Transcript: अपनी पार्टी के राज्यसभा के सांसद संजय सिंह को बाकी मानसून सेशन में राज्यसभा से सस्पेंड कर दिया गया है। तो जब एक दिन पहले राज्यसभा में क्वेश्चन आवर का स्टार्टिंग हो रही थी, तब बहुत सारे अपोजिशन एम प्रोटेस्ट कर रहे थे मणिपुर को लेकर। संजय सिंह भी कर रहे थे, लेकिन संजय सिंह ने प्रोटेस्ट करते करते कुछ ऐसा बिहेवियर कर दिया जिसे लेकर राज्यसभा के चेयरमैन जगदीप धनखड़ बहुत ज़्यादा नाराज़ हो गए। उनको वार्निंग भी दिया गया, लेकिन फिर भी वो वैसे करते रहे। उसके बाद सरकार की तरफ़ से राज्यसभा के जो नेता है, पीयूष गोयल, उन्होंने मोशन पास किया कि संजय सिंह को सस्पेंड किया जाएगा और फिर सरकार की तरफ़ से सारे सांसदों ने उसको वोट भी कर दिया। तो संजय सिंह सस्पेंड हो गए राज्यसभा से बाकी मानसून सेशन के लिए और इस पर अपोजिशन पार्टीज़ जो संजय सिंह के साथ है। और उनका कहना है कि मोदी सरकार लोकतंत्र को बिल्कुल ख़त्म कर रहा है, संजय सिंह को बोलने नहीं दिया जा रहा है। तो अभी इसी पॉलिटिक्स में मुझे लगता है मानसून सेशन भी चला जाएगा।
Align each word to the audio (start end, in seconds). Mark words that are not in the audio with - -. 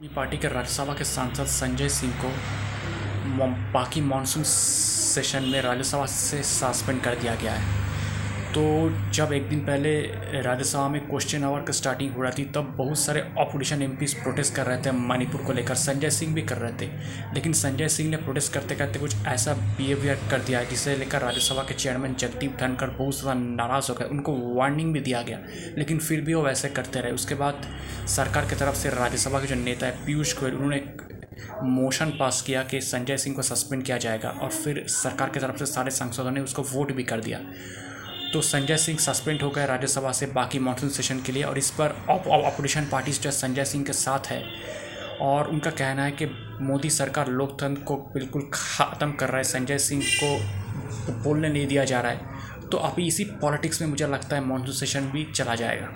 अपनी 0.00 0.08
पार्टी 0.08 0.36
के 0.36 0.48
राज्यसभा 0.48 0.94
के 0.94 1.04
सांसद 1.04 1.46
संजय 1.46 1.88
सिंह 1.88 2.12
को 2.22 2.28
बाकी 3.72 4.00
मानसून 4.00 4.42
सेशन 4.44 5.42
में 5.42 5.60
राज्यसभा 5.62 6.06
से 6.06 6.42
सस्पेंड 6.42 7.00
कर 7.02 7.14
दिया 7.14 7.34
गया 7.34 7.52
है। 7.52 7.94
तो 8.56 8.90
जब 9.14 9.32
एक 9.32 9.48
दिन 9.48 9.58
पहले 9.60 9.90
राज्यसभा 10.42 10.86
में 10.88 11.00
क्वेश्चन 11.00 11.42
आवर 11.44 11.62
का 11.62 11.72
स्टार्टिंग 11.72 12.12
हो 12.12 12.22
रही 12.22 12.32
थी, 12.34 12.44
तब 12.50 12.72
बहुत 12.76 12.98
सारे 12.98 13.20
अपोजिशन 13.20 13.82
एम 13.82 13.96
प्रोटेस्ट 13.96 14.54
कर 14.54 14.66
रहे 14.66 14.78
थे 14.82 14.92
मणिपुर 15.00 15.42
को 15.46 15.52
लेकर। 15.52 15.74
संजय 15.74 16.10
सिंह 16.10 16.34
भी 16.34 16.42
कर 16.42 16.56
रहे 16.56 16.72
थे, 16.80 16.86
लेकिन 17.34 17.52
संजय 17.54 17.88
सिंह 17.88 18.08
ने 18.10 18.16
प्रोटेस्ट 18.16 18.52
करते 18.52 18.74
करते 18.74 18.98
कुछ 18.98 19.16
ऐसा 19.26 19.54
बिहेवियर 19.54 20.20
कर 20.30 20.40
दिया 20.40 20.62
जिसे 20.64 20.96
लेकर 20.96 21.22
राज्यसभा 21.22 21.62
के 21.62 21.74
चेयरमैन 21.74 22.14
जगदीप 22.14 22.56
धनखड़ 22.60 22.88
बहुत 22.88 23.18
ज़्यादा 23.18 23.34
नाराज़ 23.34 23.90
हो 23.90 23.94
गए। 23.94 24.06
उनको 24.06 24.36
वार्निंग 24.54 24.92
भी 24.92 25.00
दिया 25.00 25.22
गया, 25.22 25.40
लेकिन 25.78 25.98
फिर 25.98 26.20
भी 26.20 26.34
वो 26.34 26.42
वैसे 26.42 26.68
करते 26.70 27.00
रहे। 27.00 27.12
उसके 27.12 27.34
बाद 27.36 27.66
सरकार 28.08 28.46
की 28.46 28.56
तरफ़ 28.56 28.76
से 28.76 28.90
राज्यसभा 28.92 29.40
के 29.40 29.46
जो 29.46 29.54
नेता 29.56 29.86
है, 29.86 30.04
पीयूष 30.06 30.38
गोयल, 30.40 30.54
उन्होंने 30.54 30.82
मोशन 31.64 32.16
पास 32.20 32.42
किया 32.42 32.62
कि 32.64 32.80
संजय 32.82 33.16
सिंह 33.18 33.36
को 33.36 33.42
सस्पेंड 33.44 33.82
किया 33.82 33.98
जाएगा 33.98 34.28
और 34.32 34.50
फिर 34.52 34.84
सरकार 34.92 35.30
की 35.30 35.40
तरफ़ 35.40 35.56
से 35.56 35.66
सारे 35.68 35.90
सांसदों 35.92 36.30
ने 36.30 36.40
उसको 36.42 36.62
वोट 36.68 36.92
भी 36.92 37.04
कर 37.04 37.20
दिया। 37.20 37.40
तो 38.32 38.40
संजय 38.42 38.76
सिंह 38.76 38.98
सस्पेंड 38.98 39.42
हो 39.42 39.50
गए 39.50 39.66
राज्यसभा 39.66 40.12
से 40.12 40.26
बाकी 40.26 40.58
मानसून 40.58 40.90
सेशन 40.90 41.20
के 41.22 41.32
लिए 41.32 41.42
और 41.42 41.58
इस 41.58 41.70
पर 41.70 41.96
अपोजिशन 42.10 42.88
पार्टीज़ 42.92 43.20
जो 43.20 43.30
संजय 43.30 43.64
सिंह 43.64 43.84
के 43.84 43.92
साथ 43.92 44.26
है। 44.26 44.42
और 45.20 45.48
उनका 45.48 45.70
कहना 45.70 46.04
है 46.04 46.10
कि 46.12 46.26
मोदी 46.60 46.90
सरकार 46.90 47.28
लोकतंत्र 47.28 47.82
को 47.82 47.96
बिल्कुल 48.14 48.50
ख़त्म 48.54 49.12
कर 49.12 49.28
रहा 49.28 49.36
है, 49.36 49.44
संजय 49.44 49.78
सिंह 49.78 50.02
को 50.22 51.22
बोलने 51.22 51.48
नहीं 51.48 51.66
दिया 51.66 51.84
जा 51.84 52.00
रहा 52.00 52.12
है। 52.12 52.68
तो 52.70 52.78
अभी 52.78 53.06
इसी 53.06 53.24
पॉलिटिक्स 53.42 53.80
में 53.82 53.88
मुझे 53.88 54.06
लगता 54.06 54.36
है 54.36 54.44
मानसून 54.44 54.74
सेशन 54.74 55.10
भी 55.10 55.24
चला 55.32 55.54
जाएगा। 55.54 55.88